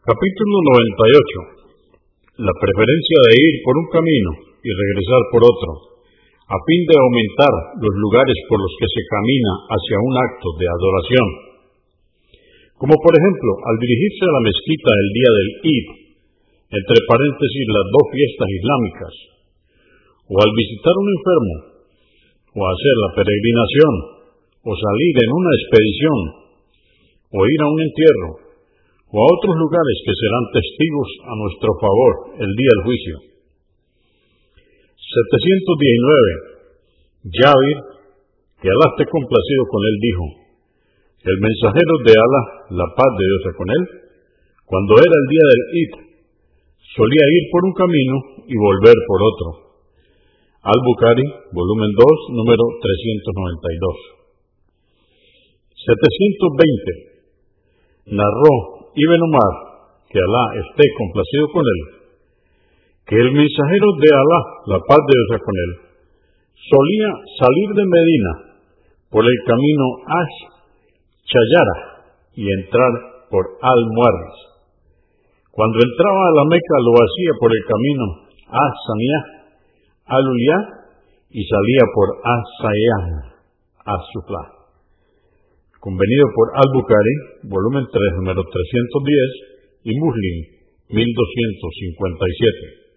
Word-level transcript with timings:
Capítulo 0.00 0.56
98. 1.60 2.40
La 2.40 2.56
preferencia 2.56 3.18
de 3.20 3.32
ir 3.36 3.54
por 3.60 3.76
un 3.76 3.88
camino 3.92 4.32
y 4.64 4.72
regresar 4.72 5.22
por 5.28 5.44
otro, 5.44 6.00
a 6.40 6.56
fin 6.56 6.80
de 6.88 6.96
aumentar 6.96 7.52
los 7.76 7.94
lugares 8.00 8.32
por 8.48 8.64
los 8.64 8.72
que 8.80 8.88
se 8.96 9.02
camina 9.04 9.52
hacia 9.68 10.00
un 10.00 10.14
acto 10.24 10.48
de 10.56 10.66
adoración. 10.72 11.28
Como 12.80 12.96
por 12.96 13.12
ejemplo, 13.12 13.50
al 13.60 13.76
dirigirse 13.76 14.24
a 14.24 14.34
la 14.40 14.46
mezquita 14.48 14.88
el 14.88 15.10
día 15.20 15.32
del 15.36 15.50
Eid, 15.68 15.88
entre 16.80 17.04
paréntesis 17.04 17.66
las 17.68 17.86
dos 17.92 18.06
fiestas 18.08 18.48
islámicas, 18.56 19.14
o 20.32 20.34
al 20.40 20.52
visitar 20.56 20.96
un 20.96 21.08
enfermo, 21.12 21.56
o 22.56 22.60
hacer 22.72 22.94
la 23.04 23.10
peregrinación, 23.20 23.94
o 24.64 24.70
salir 24.72 25.14
en 25.28 25.30
una 25.36 25.52
expedición, 25.60 26.18
o 27.36 27.38
ir 27.44 27.60
a 27.60 27.68
un 27.68 27.80
entierro, 27.84 28.39
o 29.10 29.18
a 29.18 29.26
otros 29.26 29.58
lugares 29.58 29.98
que 30.06 30.14
serán 30.14 30.46
testigos 30.54 31.10
a 31.26 31.34
nuestro 31.34 31.74
favor 31.82 32.38
el 32.38 32.54
día 32.54 32.70
del 32.78 32.86
juicio. 32.86 33.26
719. 34.94 36.54
Yavir, 37.26 37.78
que 38.62 38.70
Alá 38.70 38.86
esté 38.94 39.10
complacido 39.10 39.66
con 39.66 39.82
él, 39.82 39.98
dijo, 39.98 40.30
el 41.26 41.42
mensajero 41.42 42.06
de 42.06 42.14
Alá, 42.14 42.70
la 42.70 42.86
paz 42.94 43.10
de 43.18 43.26
Dios 43.26 43.50
con 43.58 43.66
él, 43.68 43.82
cuando 44.64 44.94
era 45.02 45.10
el 45.10 45.26
día 45.26 45.42
del 45.50 45.62
Eid, 45.74 46.06
solía 46.94 47.26
ir 47.34 47.50
por 47.50 47.66
un 47.66 47.74
camino 47.74 48.46
y 48.46 48.54
volver 48.54 48.94
por 49.10 49.26
otro. 49.26 49.74
Al-Bukhari, 50.62 51.50
volumen 51.50 51.90
2, 51.98 52.38
número 52.38 52.62
392. 52.78 55.74
720. 55.74 58.14
Narró 58.14 58.79
Ibn 58.94 59.20
Umar, 59.22 59.54
que 60.10 60.18
Alá 60.18 60.44
esté 60.58 60.84
complacido 60.98 61.46
con 61.54 61.62
él, 61.62 61.80
que 63.06 63.16
el 63.16 63.30
mensajero 63.32 63.88
de 64.02 64.10
Alá, 64.10 64.40
la 64.66 64.78
paz 64.82 65.00
de 65.06 65.14
Dios 65.14 65.40
con 65.42 65.54
él, 65.54 65.72
solía 66.58 67.08
salir 67.38 67.70
de 67.74 67.84
Medina 67.86 68.32
por 69.10 69.24
el 69.24 69.38
camino 69.46 69.84
Ash 70.06 70.36
Chayara 71.26 71.78
y 72.34 72.42
entrar 72.42 72.92
por 73.30 73.46
Al-Muarris. 73.62 74.38
Cuando 75.50 75.78
entraba 75.78 76.22
a 76.26 76.34
la 76.34 76.44
Meca 76.50 76.76
lo 76.82 76.92
hacía 76.98 77.32
por 77.38 77.50
el 77.50 77.64
camino 77.66 78.04
Ash 78.50 78.78
Samiah, 78.86 79.24
al 80.06 80.26
y 81.30 81.44
salía 81.46 81.84
por 81.94 82.08
As-Sufla 83.86 84.59
convenido 85.80 86.28
por 86.36 86.52
Al-Bukhari, 86.54 87.48
volumen 87.48 87.88
3, 87.88 88.20
número 88.20 88.44
310, 88.44 89.50
y 89.84 89.96
Muslim, 89.96 90.36
1257. 90.92 92.89